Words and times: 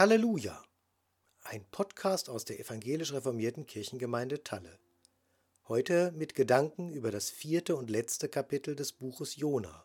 Halleluja! 0.00 0.64
Ein 1.42 1.62
Podcast 1.70 2.30
aus 2.30 2.46
der 2.46 2.58
evangelisch 2.58 3.12
reformierten 3.12 3.66
Kirchengemeinde 3.66 4.42
Talle. 4.42 4.78
Heute 5.68 6.10
mit 6.12 6.34
Gedanken 6.34 6.90
über 6.94 7.10
das 7.10 7.28
vierte 7.28 7.76
und 7.76 7.90
letzte 7.90 8.30
Kapitel 8.30 8.74
des 8.74 8.92
Buches 8.92 9.36
Jona. 9.36 9.84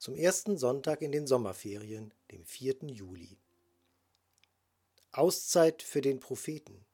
Zum 0.00 0.16
ersten 0.16 0.58
Sonntag 0.58 1.00
in 1.00 1.12
den 1.12 1.28
Sommerferien, 1.28 2.12
dem 2.32 2.44
4. 2.44 2.88
Juli. 2.88 3.38
Auszeit 5.12 5.84
für 5.84 6.00
den 6.00 6.18
Propheten. 6.18 6.84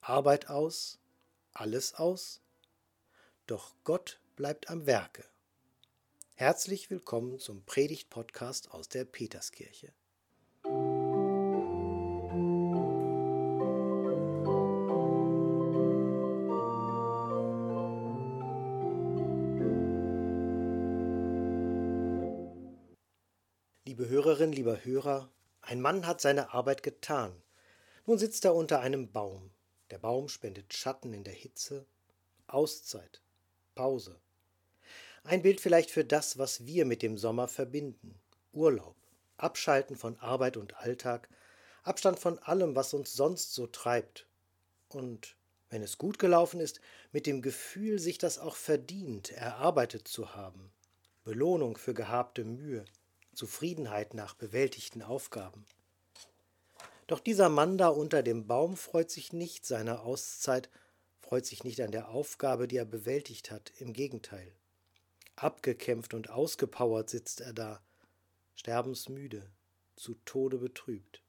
Arbeit 0.00 0.48
aus, 0.48 0.98
alles 1.52 1.92
aus. 1.92 2.40
Doch 3.46 3.74
Gott 3.84 4.18
bleibt 4.34 4.70
am 4.70 4.86
Werke. 4.86 5.26
Herzlich 6.36 6.88
willkommen 6.88 7.38
zum 7.38 7.66
Predigt-Podcast 7.66 8.70
aus 8.70 8.88
der 8.88 9.04
Peterskirche. 9.04 9.92
Liebe 24.00 24.12
Hörerin, 24.12 24.50
lieber 24.50 24.82
Hörer, 24.82 25.30
ein 25.60 25.82
Mann 25.82 26.06
hat 26.06 26.22
seine 26.22 26.54
Arbeit 26.54 26.82
getan. 26.82 27.34
Nun 28.06 28.16
sitzt 28.16 28.46
er 28.46 28.54
unter 28.54 28.80
einem 28.80 29.12
Baum. 29.12 29.50
Der 29.90 29.98
Baum 29.98 30.30
spendet 30.30 30.72
Schatten 30.72 31.12
in 31.12 31.22
der 31.22 31.34
Hitze. 31.34 31.84
Auszeit. 32.46 33.20
Pause. 33.74 34.18
Ein 35.22 35.42
Bild 35.42 35.60
vielleicht 35.60 35.90
für 35.90 36.02
das, 36.02 36.38
was 36.38 36.64
wir 36.64 36.86
mit 36.86 37.02
dem 37.02 37.18
Sommer 37.18 37.46
verbinden. 37.46 38.18
Urlaub. 38.54 38.96
Abschalten 39.36 39.96
von 39.96 40.18
Arbeit 40.18 40.56
und 40.56 40.78
Alltag. 40.78 41.28
Abstand 41.82 42.18
von 42.18 42.38
allem, 42.38 42.74
was 42.74 42.94
uns 42.94 43.12
sonst 43.12 43.52
so 43.52 43.66
treibt. 43.66 44.26
Und 44.88 45.36
wenn 45.68 45.82
es 45.82 45.98
gut 45.98 46.18
gelaufen 46.18 46.60
ist, 46.60 46.80
mit 47.12 47.26
dem 47.26 47.42
Gefühl, 47.42 47.98
sich 47.98 48.16
das 48.16 48.38
auch 48.38 48.56
verdient, 48.56 49.30
erarbeitet 49.30 50.08
zu 50.08 50.34
haben. 50.34 50.72
Belohnung 51.22 51.76
für 51.76 51.92
gehabte 51.92 52.44
Mühe. 52.44 52.86
Zufriedenheit 53.32 54.14
nach 54.14 54.34
bewältigten 54.34 55.02
Aufgaben. 55.02 55.64
Doch 57.06 57.20
dieser 57.20 57.48
Mann 57.48 57.76
da 57.76 57.88
unter 57.88 58.22
dem 58.22 58.46
Baum 58.46 58.76
freut 58.76 59.10
sich 59.10 59.32
nicht 59.32 59.66
seiner 59.66 60.02
Auszeit, 60.02 60.70
freut 61.18 61.44
sich 61.44 61.64
nicht 61.64 61.80
an 61.80 61.90
der 61.90 62.08
Aufgabe, 62.08 62.68
die 62.68 62.76
er 62.76 62.84
bewältigt 62.84 63.50
hat, 63.50 63.72
im 63.78 63.92
Gegenteil. 63.92 64.52
Abgekämpft 65.36 66.14
und 66.14 66.30
ausgepowert 66.30 67.10
sitzt 67.10 67.40
er 67.40 67.52
da, 67.52 67.82
sterbensmüde, 68.54 69.50
zu 69.96 70.14
Tode 70.24 70.58
betrübt. 70.58 71.22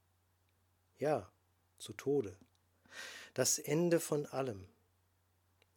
Ja, 0.99 1.31
zu 1.77 1.93
Tode. 1.93 2.37
Das 3.33 3.57
Ende 3.57 3.99
von 3.99 4.25
allem. 4.25 4.67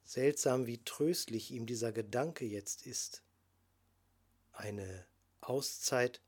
Seltsam, 0.04 0.66
wie 0.66 0.84
tröstlich 0.84 1.50
ihm 1.50 1.64
dieser 1.64 1.92
Gedanke 1.92 2.44
jetzt 2.44 2.86
ist. 2.86 3.22
Eine 4.52 5.06
Auszeit, 5.48 6.20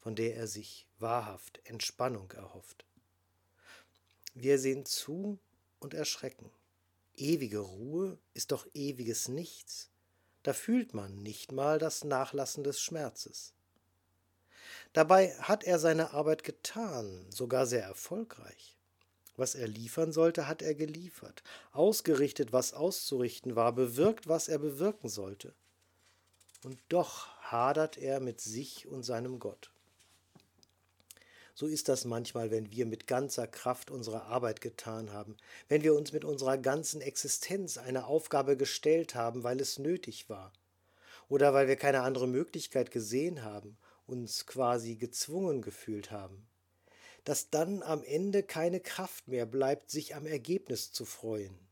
von 0.00 0.14
der 0.14 0.36
er 0.36 0.46
sich 0.46 0.86
wahrhaft 0.98 1.60
Entspannung 1.64 2.30
erhofft. 2.32 2.84
Wir 4.34 4.58
sehen 4.58 4.86
zu 4.86 5.38
und 5.80 5.94
erschrecken. 5.94 6.50
Ewige 7.14 7.58
Ruhe 7.58 8.18
ist 8.34 8.52
doch 8.52 8.66
ewiges 8.74 9.28
Nichts. 9.28 9.90
Da 10.42 10.52
fühlt 10.52 10.94
man 10.94 11.22
nicht 11.22 11.52
mal 11.52 11.78
das 11.78 12.04
Nachlassen 12.04 12.64
des 12.64 12.80
Schmerzes. 12.80 13.52
Dabei 14.92 15.34
hat 15.38 15.64
er 15.64 15.78
seine 15.78 16.12
Arbeit 16.12 16.44
getan, 16.44 17.26
sogar 17.30 17.66
sehr 17.66 17.84
erfolgreich. 17.84 18.76
Was 19.36 19.54
er 19.54 19.68
liefern 19.68 20.12
sollte, 20.12 20.48
hat 20.48 20.62
er 20.62 20.74
geliefert, 20.74 21.42
ausgerichtet, 21.72 22.52
was 22.52 22.74
auszurichten 22.74 23.56
war, 23.56 23.72
bewirkt, 23.72 24.28
was 24.28 24.48
er 24.48 24.58
bewirken 24.58 25.08
sollte. 25.08 25.54
Und 26.62 26.78
doch 26.88 27.28
hadert 27.50 27.98
er 27.98 28.20
mit 28.20 28.40
sich 28.40 28.86
und 28.86 29.02
seinem 29.02 29.38
Gott. 29.38 29.70
So 31.54 31.66
ist 31.66 31.88
das 31.88 32.04
manchmal, 32.04 32.50
wenn 32.50 32.70
wir 32.70 32.86
mit 32.86 33.06
ganzer 33.06 33.46
Kraft 33.46 33.90
unsere 33.90 34.22
Arbeit 34.22 34.60
getan 34.60 35.12
haben, 35.12 35.36
wenn 35.68 35.82
wir 35.82 35.94
uns 35.94 36.12
mit 36.12 36.24
unserer 36.24 36.56
ganzen 36.56 37.00
Existenz 37.00 37.76
eine 37.76 38.06
Aufgabe 38.06 38.56
gestellt 38.56 39.14
haben, 39.14 39.42
weil 39.42 39.60
es 39.60 39.78
nötig 39.78 40.30
war, 40.30 40.52
oder 41.28 41.52
weil 41.52 41.68
wir 41.68 41.76
keine 41.76 42.00
andere 42.02 42.26
Möglichkeit 42.26 42.90
gesehen 42.90 43.42
haben, 43.42 43.76
uns 44.06 44.46
quasi 44.46 44.96
gezwungen 44.96 45.60
gefühlt 45.60 46.10
haben, 46.10 46.46
dass 47.24 47.50
dann 47.50 47.82
am 47.82 48.02
Ende 48.02 48.42
keine 48.42 48.80
Kraft 48.80 49.28
mehr 49.28 49.46
bleibt, 49.46 49.90
sich 49.90 50.14
am 50.14 50.26
Ergebnis 50.26 50.92
zu 50.92 51.04
freuen 51.04 51.69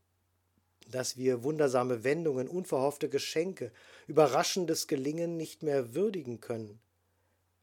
dass 0.91 1.17
wir 1.17 1.43
wundersame 1.43 2.03
Wendungen, 2.03 2.47
unverhoffte 2.47 3.09
Geschenke, 3.09 3.71
überraschendes 4.07 4.87
Gelingen 4.87 5.37
nicht 5.37 5.63
mehr 5.63 5.93
würdigen 5.93 6.41
können, 6.41 6.79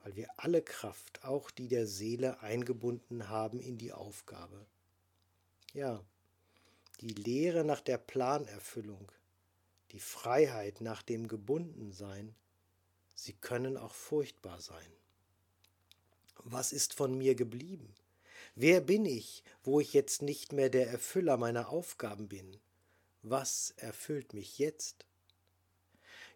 weil 0.02 0.16
wir 0.16 0.28
alle 0.36 0.62
Kraft, 0.62 1.24
auch 1.24 1.50
die 1.50 1.68
der 1.68 1.86
Seele, 1.86 2.40
eingebunden 2.40 3.28
haben 3.28 3.60
in 3.60 3.78
die 3.78 3.92
Aufgabe. 3.92 4.66
Ja, 5.72 6.02
die 7.00 7.08
Lehre 7.08 7.64
nach 7.64 7.80
der 7.80 7.98
Planerfüllung, 7.98 9.10
die 9.92 9.98
Freiheit 10.00 10.80
nach 10.80 11.02
dem 11.02 11.28
Gebundensein, 11.28 12.34
sie 13.14 13.34
können 13.34 13.76
auch 13.76 13.94
furchtbar 13.94 14.60
sein. 14.60 14.92
Was 16.38 16.72
ist 16.72 16.94
von 16.94 17.18
mir 17.18 17.34
geblieben? 17.34 17.92
Wer 18.54 18.80
bin 18.80 19.04
ich, 19.04 19.42
wo 19.64 19.80
ich 19.80 19.92
jetzt 19.92 20.22
nicht 20.22 20.52
mehr 20.52 20.70
der 20.70 20.88
Erfüller 20.88 21.36
meiner 21.36 21.68
Aufgaben 21.68 22.28
bin? 22.28 22.56
Was 23.28 23.74
erfüllt 23.76 24.34
mich 24.34 24.58
jetzt? 24.58 25.04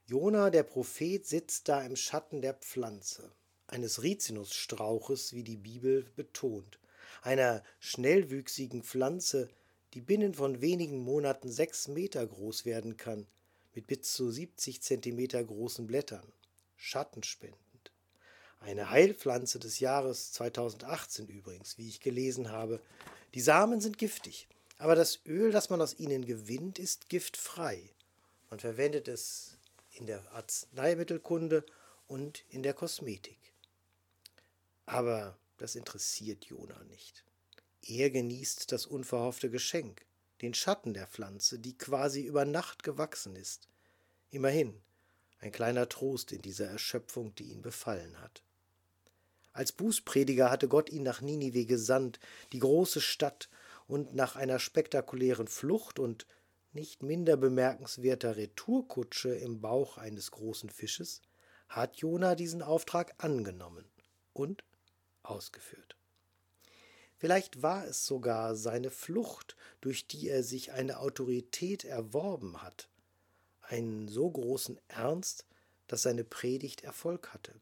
Jona, 0.06 0.51
der 0.51 0.65
Prophet, 0.65 1.25
sitzt 1.25 1.69
da 1.69 1.83
im 1.83 1.95
Schatten 1.95 2.43
der 2.43 2.55
Pflanze, 2.55 3.31
eines 3.69 4.03
Rizinusstrauches, 4.03 5.33
wie 5.33 5.45
die 5.45 5.56
Bibel 5.56 6.05
betont, 6.17 6.81
einer 7.23 7.62
schnellwüchsigen 7.78 8.83
Pflanze, 8.83 9.49
die 9.95 10.01
binnen 10.01 10.34
von 10.34 10.61
wenigen 10.61 10.99
Monaten 10.99 11.51
sechs 11.51 11.87
Meter 11.87 12.27
groß 12.27 12.65
werden 12.65 12.97
kann, 12.97 13.27
mit 13.72 13.87
bis 13.87 14.12
zu 14.12 14.31
70 14.31 14.83
Zentimeter 14.83 15.43
großen 15.45 15.87
Blättern, 15.87 16.27
schattenspendend. 16.77 17.61
Eine 18.59 18.91
Heilpflanze 18.91 19.61
des 19.61 19.78
Jahres 19.78 20.33
2018 20.33 21.28
übrigens, 21.28 21.78
wie 21.78 21.89
ich 21.89 22.01
gelesen 22.01 22.51
habe. 22.51 22.81
Die 23.34 23.41
Samen 23.41 23.81
sind 23.81 23.97
giftig, 23.97 24.49
aber 24.81 24.95
das 24.95 25.21
Öl, 25.27 25.53
das 25.53 25.69
man 25.69 25.83
aus 25.83 25.99
ihnen 25.99 26.25
gewinnt, 26.25 26.79
ist 26.79 27.11
giftfrei. 27.11 27.91
Man 28.49 28.61
verwendet 28.61 29.09
es 29.09 29.59
in 29.93 30.07
der 30.07 30.33
Arzneimittelkunde 30.33 31.67
und 32.09 32.45
in 32.49 32.63
der 32.63 32.73
Kosmetik. 32.73 33.39
Aber 34.87 35.37
das 35.59 35.77
interessiert 35.77 36.47
Jona 36.47 36.83
nicht. 36.85 37.25
Er 37.83 38.09
genießt 38.09 38.73
das 38.73 38.87
unverhoffte 38.87 39.51
Geschenk, 39.51 40.07
den 40.41 40.55
Schatten 40.55 40.95
der 40.95 41.07
Pflanze, 41.07 41.59
die 41.59 41.77
quasi 41.77 42.23
über 42.23 42.47
Nacht 42.47 42.83
gewachsen 42.83 43.37
ist. 43.37 43.69
Immerhin 44.31 44.81
ein 45.41 45.53
kleiner 45.53 45.91
Trost 45.91 46.33
in 46.33 46.41
dieser 46.41 46.69
Erschöpfung, 46.69 47.35
die 47.35 47.53
ihn 47.53 47.61
befallen 47.61 48.19
hat. 48.19 48.43
Als 49.53 49.73
Bußprediger 49.73 50.51
hatte 50.51 50.69
Gott 50.69 50.89
ihn 50.89 51.03
nach 51.03 51.21
Ninive 51.21 51.67
gesandt, 51.67 52.19
die 52.53 52.61
große 52.61 53.03
Stadt, 53.03 53.51
und 53.91 54.15
nach 54.15 54.37
einer 54.37 54.61
spektakulären 54.61 55.49
Flucht 55.49 55.99
und 55.99 56.27
nicht 56.73 57.03
minder 57.03 57.37
bemerkenswerter 57.37 58.37
Retourkutsche 58.37 59.34
im 59.34 59.60
Bauch 59.60 59.98
eines 59.98 60.31
großen 60.31 60.71
Fisches 60.71 61.22
hat 61.69 61.97
Jona 61.97 62.37
diesen 62.37 62.63
Auftrag 62.63 63.15
angenommen 63.19 63.84
und 64.33 64.63
ausgeführt. 65.22 65.97
Vielleicht 67.16 67.63
war 67.63 67.84
es 67.84 68.07
sogar 68.07 68.54
seine 68.54 68.91
Flucht, 68.91 69.57
durch 69.81 70.07
die 70.07 70.28
er 70.28 70.45
sich 70.45 70.72
eine 70.72 71.01
Autorität 71.01 71.84
erworben 71.84 72.63
hat, 72.63 72.89
einen 73.60 74.09
so 74.09 74.31
großen 74.31 74.81
Ernst, 74.89 75.47
dass 75.89 76.03
seine 76.03 76.25
Predigt 76.25 76.83
Erfolg 76.83 77.34
hatte. 77.34 77.53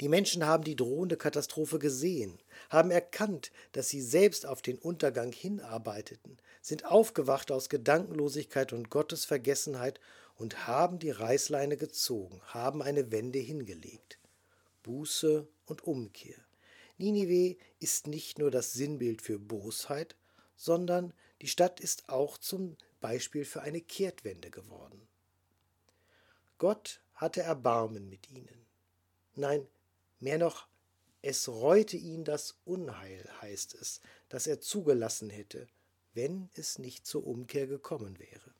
Die 0.00 0.08
Menschen 0.08 0.46
haben 0.46 0.64
die 0.64 0.76
drohende 0.76 1.16
Katastrophe 1.16 1.78
gesehen, 1.78 2.38
haben 2.70 2.90
erkannt, 2.90 3.50
dass 3.72 3.88
sie 3.88 4.00
selbst 4.00 4.46
auf 4.46 4.62
den 4.62 4.78
Untergang 4.78 5.32
hinarbeiteten, 5.32 6.38
sind 6.62 6.84
aufgewacht 6.84 7.50
aus 7.50 7.68
Gedankenlosigkeit 7.68 8.72
und 8.72 8.90
Gottesvergessenheit 8.90 10.00
und 10.36 10.66
haben 10.66 10.98
die 10.98 11.10
Reißleine 11.10 11.76
gezogen, 11.76 12.40
haben 12.46 12.82
eine 12.82 13.10
Wende 13.10 13.38
hingelegt. 13.38 14.18
Buße 14.82 15.46
und 15.66 15.84
Umkehr. 15.84 16.38
Ninive 16.96 17.56
ist 17.78 18.06
nicht 18.06 18.38
nur 18.38 18.50
das 18.50 18.72
Sinnbild 18.72 19.22
für 19.22 19.38
Bosheit, 19.38 20.16
sondern 20.56 21.12
die 21.42 21.48
Stadt 21.48 21.78
ist 21.80 22.08
auch 22.08 22.38
zum 22.38 22.76
Beispiel 23.00 23.44
für 23.44 23.62
eine 23.62 23.80
Kehrtwende 23.80 24.50
geworden. 24.50 25.06
Gott 26.58 27.00
hatte 27.14 27.42
Erbarmen 27.42 28.08
mit 28.08 28.30
ihnen. 28.30 28.67
Nein, 29.38 29.68
mehr 30.18 30.36
noch, 30.36 30.66
Es 31.22 31.48
reute 31.48 31.96
ihn 31.96 32.24
das 32.24 32.58
Unheil, 32.64 33.28
heißt 33.40 33.74
es, 33.74 34.00
das 34.28 34.48
er 34.48 34.60
zugelassen 34.60 35.30
hätte, 35.30 35.68
wenn 36.12 36.50
es 36.54 36.78
nicht 36.78 37.06
zur 37.06 37.24
Umkehr 37.24 37.68
gekommen 37.68 38.18
wäre. 38.18 38.52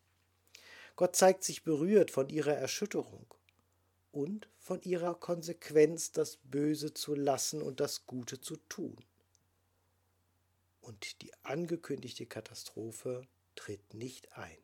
Gott 0.95 1.17
zeigt 1.17 1.43
sich 1.43 1.65
berührt 1.65 2.13
von 2.13 2.29
ihrer 2.29 2.55
Erschütterung 2.55 3.27
und 4.13 4.49
von 4.57 4.81
ihrer 4.83 5.17
Konsequenz, 5.17 6.13
das 6.13 6.39
Böse 6.45 6.95
zu 6.95 7.17
lassen 7.17 7.61
und 7.61 7.81
das 7.81 8.07
Gute 8.07 8.41
zu 8.41 8.57
tun. 8.69 8.97
Und 10.81 11.23
die 11.23 11.33
angekündigte 11.43 12.27
Katastrophe 12.27 13.27
tritt 13.57 13.95
nicht 13.95 14.33
ein. 14.35 14.59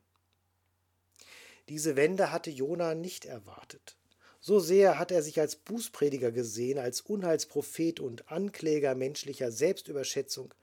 Diese 1.67 1.97
Wende 1.97 2.31
hatte 2.31 2.51
Jona 2.51 2.95
nicht 2.95 3.25
erwartet. 3.25 3.97
So 4.47 4.59
sehr 4.59 4.99
hat 4.99 5.09
er 5.09 5.23
sich 5.23 5.39
als 5.39 5.55
Bußprediger 5.55 6.31
gesehen, 6.31 6.77
als 6.77 7.01
Unheilsprophet 7.01 7.99
und 7.99 8.31
Ankläger 8.31 8.93
menschlicher 8.93 9.51
Selbstüberschätzung, 9.51 10.53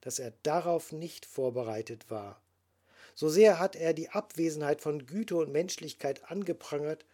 dass 0.00 0.18
er 0.18 0.32
darauf 0.44 0.92
nicht 0.92 1.26
vorbereitet 1.26 2.10
war. 2.10 2.40
So 3.14 3.28
sehr 3.28 3.58
hat 3.58 3.76
er 3.76 3.92
die 3.92 4.08
Abwesenheit 4.08 4.80
von 4.80 5.04
Güte 5.04 5.36
und 5.36 5.52
Menschlichkeit 5.52 6.30
angeprangert, 6.30 7.04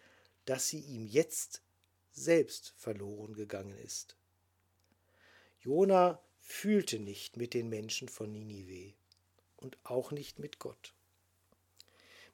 dass 0.44 0.68
sie 0.68 0.78
ihm 0.78 1.04
jetzt 1.04 1.62
selbst 2.12 2.74
verloren 2.76 3.34
gegangen 3.34 3.76
ist. 3.78 4.14
Jona 5.62 6.22
fühlte 6.38 7.00
nicht 7.00 7.36
mit 7.36 7.54
den 7.54 7.68
Menschen 7.68 8.08
von 8.08 8.30
Ninive 8.30 8.94
und 9.56 9.78
auch 9.82 10.12
nicht 10.12 10.38
mit 10.38 10.60
Gott. 10.60 10.94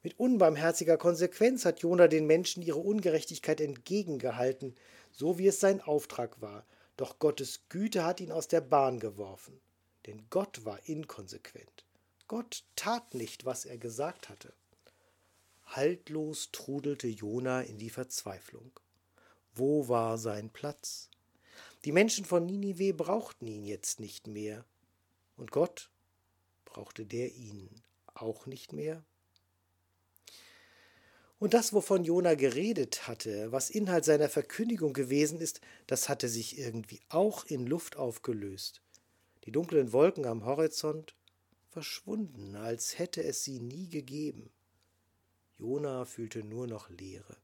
Mit 0.03 0.19
unbarmherziger 0.19 0.97
Konsequenz 0.97 1.63
hat 1.65 1.81
Jona 1.81 2.07
den 2.07 2.25
Menschen 2.25 2.63
ihre 2.63 2.79
Ungerechtigkeit 2.79 3.61
entgegengehalten, 3.61 4.75
so 5.11 5.37
wie 5.37 5.47
es 5.47 5.59
sein 5.59 5.79
Auftrag 5.79 6.41
war. 6.41 6.65
Doch 6.97 7.19
Gottes 7.19 7.61
Güte 7.69 8.03
hat 8.03 8.19
ihn 8.19 8.31
aus 8.31 8.47
der 8.47 8.61
Bahn 8.61 8.99
geworfen. 8.99 9.61
Denn 10.07 10.25
Gott 10.29 10.65
war 10.65 10.79
inkonsequent. 10.87 11.85
Gott 12.27 12.63
tat 12.75 13.13
nicht, 13.13 13.45
was 13.45 13.65
er 13.65 13.77
gesagt 13.77 14.29
hatte. 14.29 14.53
Haltlos 15.65 16.49
trudelte 16.51 17.07
Jona 17.07 17.61
in 17.61 17.77
die 17.77 17.89
Verzweiflung. 17.89 18.71
Wo 19.53 19.87
war 19.87 20.17
sein 20.17 20.49
Platz? 20.49 21.09
Die 21.85 21.91
Menschen 21.91 22.25
von 22.25 22.45
Ninive 22.45 22.93
brauchten 22.93 23.47
ihn 23.47 23.65
jetzt 23.65 23.99
nicht 23.99 24.27
mehr. 24.27 24.65
Und 25.37 25.51
Gott 25.51 25.91
brauchte 26.65 27.05
der 27.05 27.33
ihn 27.33 27.69
auch 28.13 28.45
nicht 28.47 28.73
mehr? 28.73 29.03
Und 31.41 31.55
das, 31.55 31.73
wovon 31.73 32.03
Jona 32.03 32.35
geredet 32.35 33.07
hatte, 33.07 33.51
was 33.51 33.71
Inhalt 33.71 34.05
seiner 34.05 34.29
Verkündigung 34.29 34.93
gewesen 34.93 35.39
ist, 35.39 35.59
das 35.87 36.07
hatte 36.07 36.29
sich 36.29 36.59
irgendwie 36.59 36.99
auch 37.09 37.45
in 37.45 37.65
Luft 37.65 37.97
aufgelöst. 37.97 38.83
Die 39.45 39.51
dunklen 39.51 39.91
Wolken 39.91 40.27
am 40.27 40.45
Horizont 40.45 41.15
verschwunden, 41.71 42.55
als 42.55 42.99
hätte 42.99 43.23
es 43.23 43.43
sie 43.43 43.59
nie 43.59 43.89
gegeben. 43.89 44.51
Jona 45.57 46.05
fühlte 46.05 46.43
nur 46.43 46.67
noch 46.67 46.91
Leere. 46.91 47.37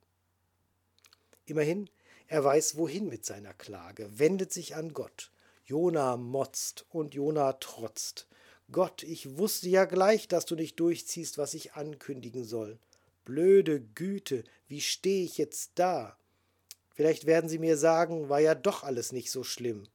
Immerhin, 1.47 1.89
er 2.27 2.43
weiß 2.43 2.77
wohin 2.77 3.09
mit 3.09 3.25
seiner 3.25 3.55
Klage, 3.55 4.19
wendet 4.19 4.53
sich 4.53 4.75
an 4.75 4.93
Gott. 4.93 5.31
Jona 5.65 6.17
motzt 6.17 6.85
und 6.89 7.15
Jona 7.15 7.53
trotzt. 7.53 8.27
Gott, 8.71 9.01
ich 9.01 9.39
wusste 9.39 9.69
ja 9.69 9.85
gleich, 9.85 10.27
dass 10.27 10.45
du 10.45 10.53
nicht 10.53 10.79
durchziehst, 10.79 11.39
was 11.39 11.55
ich 11.55 11.73
ankündigen 11.73 12.43
soll. 12.43 12.77
Blöde 13.27 13.81
Güte, 13.81 14.45
wie 14.69 14.79
stehe 14.79 15.25
ich 15.25 15.37
jetzt 15.37 15.71
da? 15.75 16.17
Vielleicht 16.93 17.25
werden 17.25 17.49
Sie 17.49 17.59
mir 17.59 17.75
sagen, 17.75 18.29
war 18.29 18.39
ja 18.39 18.55
doch 18.55 18.83
alles 18.83 19.11
nicht 19.11 19.31
so 19.31 19.43
schlimm. 19.43 19.89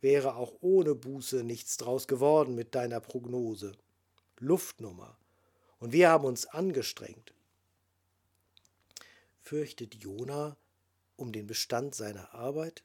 Wäre 0.00 0.34
auch 0.34 0.54
ohne 0.60 0.96
Buße 0.96 1.44
nichts 1.44 1.76
draus 1.76 2.08
geworden 2.08 2.56
mit 2.56 2.74
deiner 2.74 2.98
Prognose. 2.98 3.76
Luftnummer. 4.40 5.16
Und 5.78 5.92
wir 5.92 6.08
haben 6.08 6.24
uns 6.24 6.46
angestrengt. 6.46 7.32
Fürchtet 9.40 9.94
Jona 9.94 10.56
um 11.14 11.30
den 11.30 11.46
Bestand 11.46 11.94
seiner 11.94 12.34
Arbeit 12.34 12.82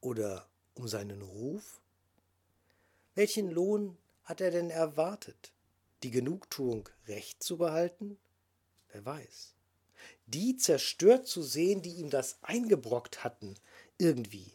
oder 0.00 0.48
um 0.72 0.88
seinen 0.88 1.20
Ruf? 1.20 1.82
Welchen 3.14 3.50
Lohn 3.50 3.98
hat 4.24 4.40
er 4.40 4.52
denn 4.52 4.70
erwartet? 4.70 5.52
Die 6.02 6.10
Genugtuung, 6.10 6.88
Recht 7.06 7.42
zu 7.42 7.58
behalten 7.58 8.16
Wer 8.96 9.04
weiß. 9.04 9.52
Die 10.24 10.56
zerstört 10.56 11.26
zu 11.26 11.42
sehen, 11.42 11.82
die 11.82 11.96
ihm 11.96 12.08
das 12.08 12.38
eingebrockt 12.40 13.24
hatten, 13.24 13.54
irgendwie. 13.98 14.54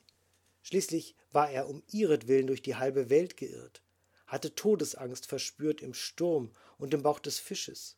Schließlich 0.63 1.15
war 1.31 1.51
er 1.51 1.69
um 1.69 1.83
ihretwillen 1.91 2.47
durch 2.47 2.63
die 2.63 2.75
halbe 2.75 3.11
Welt 3.11 3.37
geirrt, 3.37 3.83
hatte 4.25 4.55
Todesangst 4.55 5.27
verspürt 5.27 5.81
im 5.81 5.93
Sturm 5.93 6.51
und 6.79 6.95
im 6.95 7.03
Bauch 7.03 7.19
des 7.19 7.37
Fisches. 7.37 7.97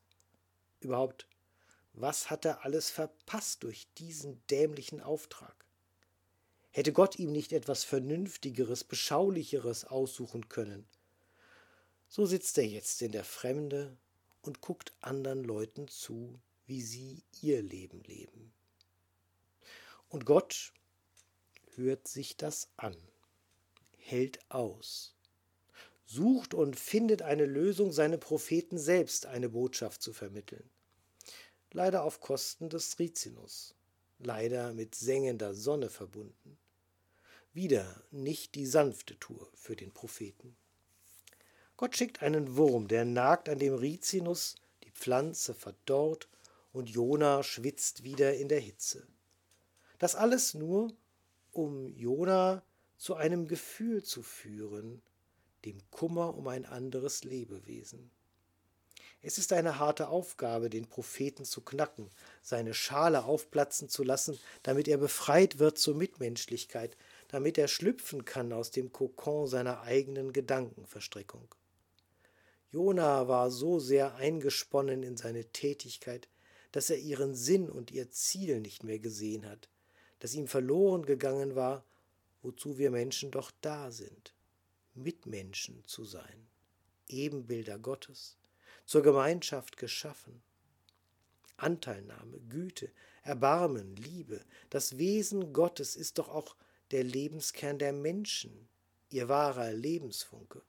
Überhaupt, 0.82 1.28
was 1.94 2.30
hat 2.30 2.44
er 2.44 2.66
alles 2.66 2.90
verpasst 2.90 3.64
durch 3.64 3.88
diesen 3.98 4.46
dämlichen 4.48 5.00
Auftrag? 5.00 5.66
Hätte 6.72 6.92
Gott 6.92 7.20
ihm 7.20 7.32
nicht 7.32 7.54
etwas 7.54 7.86
Vernünftigeres, 7.86 8.84
Beschaulicheres 8.84 9.86
aussuchen 9.86 10.50
können? 10.50 10.86
So 12.10 12.26
sitzt 12.26 12.58
er 12.58 12.68
jetzt 12.68 13.02
in 13.02 13.14
der 13.14 13.24
Fremde 13.24 13.96
und 14.44 14.62
guckt 14.62 14.94
anderen 15.02 15.44
Leuten 15.44 15.88
zu, 15.88 16.40
wie 16.66 16.82
sie 16.82 17.24
ihr 17.42 17.62
Leben 17.62 18.04
leben. 18.04 18.54
Und 20.10 20.26
Gott 20.26 20.74
hört 21.76 22.08
sich 22.08 22.38
das 22.38 22.70
an, 22.78 22.96
hält 23.98 24.40
aus, 24.52 25.16
sucht 26.06 26.54
und 26.54 26.80
findet 26.80 27.22
eine 27.22 27.46
Lösung, 27.46 27.92
seine 27.92 28.18
Propheten 28.18 28.78
selbst 28.78 29.26
eine 29.26 29.50
Botschaft 29.50 30.02
zu 30.02 30.14
vermitteln. 30.14 30.70
Leider 31.72 32.04
auf 32.04 32.20
Kosten 32.20 32.70
des 32.70 33.00
Rizinus, 33.00 33.76
leider 34.20 34.74
mit 34.74 34.94
sengender 34.94 35.56
Sonne 35.56 35.90
verbunden. 35.90 36.60
Wieder 37.54 38.04
nicht 38.12 38.56
die 38.56 38.66
sanfte 38.66 39.18
Tour 39.20 39.50
für 39.56 39.76
den 39.76 39.92
Propheten. 39.92 40.56
Gott 41.84 41.98
schickt 41.98 42.22
einen 42.22 42.56
Wurm, 42.56 42.88
der 42.88 43.04
nagt 43.04 43.50
an 43.50 43.60
dem 43.60 43.74
Rizinus, 43.74 44.56
die 44.86 44.92
Pflanze 44.92 45.54
verdorrt 45.54 46.30
und 46.72 46.90
Jona 46.90 47.44
schwitzt 47.44 48.06
wieder 48.06 48.36
in 48.36 48.48
der 48.48 48.62
Hitze. 48.62 49.06
Das 50.00 50.16
alles 50.16 50.54
nur, 50.54 50.94
um 51.52 51.90
Jona 51.90 52.64
zu 52.96 53.16
einem 53.16 53.50
Gefühl 53.50 54.02
zu 54.02 54.24
führen, 54.24 55.02
dem 55.66 55.78
Kummer 55.92 56.36
um 56.36 56.48
ein 56.48 56.66
anderes 56.66 57.26
Lebewesen. 57.26 58.12
Es 59.22 59.38
ist 59.38 59.52
eine 59.52 59.78
harte 59.78 60.08
Aufgabe, 60.08 60.70
den 60.70 60.88
Propheten 60.88 61.44
zu 61.44 61.60
knacken, 61.60 62.10
seine 62.42 62.74
Schale 62.74 63.26
aufplatzen 63.26 63.90
zu 63.90 64.04
lassen, 64.04 64.40
damit 64.62 64.88
er 64.88 65.00
befreit 65.00 65.60
wird 65.60 65.78
zur 65.78 65.96
Mitmenschlichkeit, 65.96 66.96
damit 67.28 67.58
er 67.58 67.68
schlüpfen 67.68 68.24
kann 68.24 68.54
aus 68.54 68.72
dem 68.72 68.94
Kokon 68.94 69.48
seiner 69.48 69.82
eigenen 69.82 70.32
Gedankenverstrickung. 70.32 71.54
Jona 72.74 73.28
war 73.28 73.52
so 73.52 73.78
sehr 73.78 74.16
eingesponnen 74.16 75.04
in 75.04 75.16
seine 75.16 75.46
Tätigkeit, 75.46 76.28
dass 76.72 76.90
er 76.90 76.98
ihren 76.98 77.36
Sinn 77.36 77.70
und 77.70 77.92
ihr 77.92 78.10
Ziel 78.10 78.60
nicht 78.62 78.84
mehr 78.84 78.98
gesehen 78.98 79.48
hat, 79.48 79.70
dass 80.18 80.34
ihm 80.34 80.48
verloren 80.48 81.06
gegangen 81.06 81.54
war, 81.56 81.86
wozu 82.42 82.80
wir 82.80 82.90
Menschen 82.90 83.30
doch 83.30 83.52
da 83.62 83.92
sind, 83.92 84.34
Mitmenschen 84.96 85.84
zu 85.86 86.04
sein, 86.04 86.48
Ebenbilder 87.10 87.78
Gottes, 87.78 88.38
zur 88.86 89.04
Gemeinschaft 89.04 89.78
geschaffen. 89.78 90.42
Anteilnahme, 91.58 92.40
Güte, 92.50 92.90
Erbarmen, 93.22 93.96
Liebe, 93.98 94.44
das 94.72 94.98
Wesen 94.98 95.54
Gottes 95.54 95.96
ist 95.96 96.18
doch 96.18 96.30
auch 96.30 96.56
der 96.90 97.04
Lebenskern 97.04 97.78
der 97.78 97.94
Menschen, 97.94 98.68
ihr 99.12 99.30
wahrer 99.30 99.72
Lebensfunke. 99.72 100.64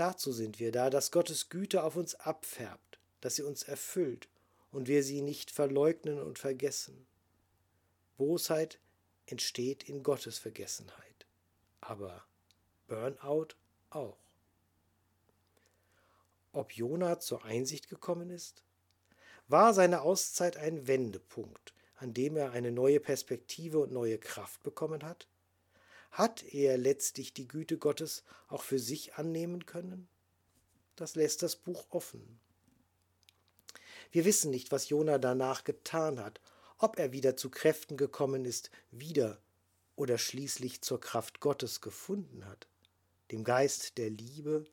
Dazu 0.00 0.32
sind 0.32 0.58
wir 0.60 0.72
da, 0.72 0.88
dass 0.88 1.10
Gottes 1.10 1.50
Güte 1.50 1.84
auf 1.84 1.94
uns 1.94 2.14
abfärbt, 2.14 2.98
dass 3.20 3.34
sie 3.34 3.42
uns 3.42 3.64
erfüllt 3.64 4.30
und 4.72 4.88
wir 4.88 5.04
sie 5.04 5.20
nicht 5.20 5.50
verleugnen 5.50 6.22
und 6.22 6.38
vergessen. 6.38 7.06
Bosheit 8.16 8.78
entsteht 9.26 9.82
in 9.82 10.02
Gottes 10.02 10.38
Vergessenheit, 10.38 11.26
aber 11.82 12.24
Burnout 12.88 13.48
auch. 13.90 14.16
Ob 16.52 16.72
Jona 16.72 17.20
zur 17.20 17.44
Einsicht 17.44 17.90
gekommen 17.90 18.30
ist? 18.30 18.64
War 19.48 19.74
seine 19.74 20.00
Auszeit 20.00 20.56
ein 20.56 20.86
Wendepunkt, 20.86 21.74
an 21.96 22.14
dem 22.14 22.38
er 22.38 22.52
eine 22.52 22.72
neue 22.72 23.00
Perspektive 23.00 23.80
und 23.80 23.92
neue 23.92 24.16
Kraft 24.16 24.62
bekommen 24.62 25.02
hat? 25.02 25.28
Hat 26.10 26.42
er 26.42 26.76
letztlich 26.76 27.32
die 27.32 27.46
Güte 27.46 27.78
Gottes 27.78 28.24
auch 28.48 28.62
für 28.62 28.78
sich 28.78 29.14
annehmen 29.14 29.66
können? 29.66 30.08
Das 30.96 31.14
lässt 31.14 31.42
das 31.42 31.56
Buch 31.56 31.86
offen. 31.90 32.40
Wir 34.10 34.24
wissen 34.24 34.50
nicht, 34.50 34.72
was 34.72 34.88
Jona 34.88 35.18
danach 35.18 35.64
getan 35.64 36.18
hat, 36.18 36.40
ob 36.78 36.98
er 36.98 37.12
wieder 37.12 37.36
zu 37.36 37.48
Kräften 37.50 37.96
gekommen 37.96 38.44
ist, 38.44 38.70
wieder 38.90 39.40
oder 39.94 40.18
schließlich 40.18 40.82
zur 40.82 41.00
Kraft 41.00 41.40
Gottes 41.40 41.80
gefunden 41.80 42.44
hat, 42.46 42.66
dem 43.30 43.44
Geist 43.44 43.98
der 43.98 44.10
Liebe 44.10 44.64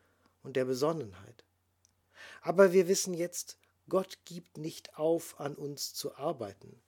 und 0.41 0.55
der 0.55 0.65
Besonnenheit. 0.65 1.43
Aber 2.41 2.71
wir 2.73 2.87
wissen 2.87 3.13
jetzt, 3.13 3.57
Gott 3.89 4.19
gibt 4.25 4.57
nicht 4.57 4.97
auf, 4.97 5.39
an 5.39 5.55
uns 5.55 5.93
zu 5.93 6.15
arbeiten. 6.15 6.81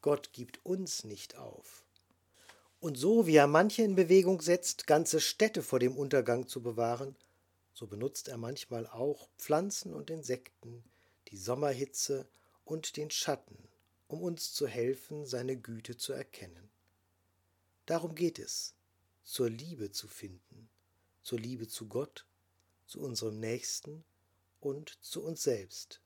Gott 0.00 0.32
gibt 0.32 0.64
uns 0.64 1.04
nicht 1.04 1.36
auf. 1.36 1.85
Und 2.80 2.96
so 2.96 3.26
wie 3.26 3.36
er 3.36 3.46
manche 3.46 3.82
in 3.82 3.94
Bewegung 3.94 4.40
setzt, 4.40 4.86
ganze 4.86 5.20
Städte 5.20 5.62
vor 5.62 5.78
dem 5.78 5.96
Untergang 5.96 6.46
zu 6.46 6.62
bewahren, 6.62 7.16
so 7.72 7.86
benutzt 7.86 8.28
er 8.28 8.36
manchmal 8.36 8.86
auch 8.86 9.28
Pflanzen 9.38 9.92
und 9.92 10.10
Insekten, 10.10 10.84
die 11.28 11.36
Sommerhitze 11.36 12.26
und 12.64 12.96
den 12.96 13.10
Schatten, 13.10 13.56
um 14.08 14.22
uns 14.22 14.52
zu 14.52 14.66
helfen, 14.66 15.26
seine 15.26 15.56
Güte 15.56 15.96
zu 15.96 16.12
erkennen. 16.12 16.70
Darum 17.86 18.14
geht 18.14 18.38
es, 18.38 18.74
zur 19.24 19.50
Liebe 19.50 19.90
zu 19.90 20.08
finden, 20.08 20.68
zur 21.22 21.38
Liebe 21.38 21.68
zu 21.68 21.88
Gott, 21.88 22.26
zu 22.86 23.00
unserem 23.00 23.40
Nächsten 23.40 24.04
und 24.60 24.98
zu 25.02 25.22
uns 25.22 25.42
selbst. 25.42 26.00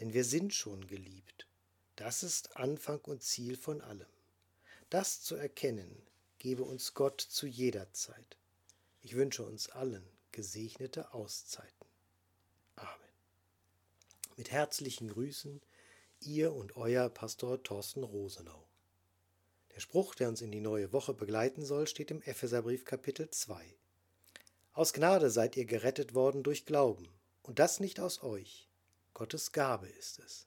Denn 0.00 0.12
wir 0.12 0.24
sind 0.24 0.54
schon 0.54 0.86
geliebt. 0.86 1.46
Das 1.96 2.22
ist 2.22 2.56
Anfang 2.56 3.00
und 3.02 3.22
Ziel 3.22 3.56
von 3.56 3.80
allem. 3.80 4.13
Das 4.90 5.22
zu 5.22 5.34
erkennen, 5.34 6.02
gebe 6.38 6.62
uns 6.62 6.94
Gott 6.94 7.20
zu 7.20 7.46
jeder 7.46 7.92
Zeit. 7.92 8.36
Ich 9.00 9.14
wünsche 9.14 9.42
uns 9.42 9.68
allen 9.70 10.06
gesegnete 10.30 11.14
Auszeiten. 11.14 11.86
Amen. 12.76 12.90
Mit 14.36 14.50
herzlichen 14.50 15.08
Grüßen, 15.08 15.60
Ihr 16.20 16.52
und 16.52 16.76
Euer 16.76 17.08
Pastor 17.08 17.62
Thorsten 17.62 18.02
Rosenau. 18.02 18.66
Der 19.74 19.80
Spruch, 19.80 20.14
der 20.14 20.28
uns 20.28 20.40
in 20.40 20.52
die 20.52 20.60
neue 20.60 20.92
Woche 20.92 21.14
begleiten 21.14 21.64
soll, 21.64 21.86
steht 21.86 22.10
im 22.10 22.22
Epheserbrief 22.22 22.84
Kapitel 22.84 23.28
2. 23.28 23.74
Aus 24.72 24.92
Gnade 24.92 25.30
seid 25.30 25.56
ihr 25.56 25.64
gerettet 25.64 26.14
worden 26.14 26.42
durch 26.42 26.66
Glauben, 26.66 27.08
und 27.42 27.58
das 27.58 27.80
nicht 27.80 28.00
aus 28.00 28.22
euch. 28.22 28.68
Gottes 29.12 29.52
Gabe 29.52 29.88
ist 29.88 30.18
es. 30.18 30.46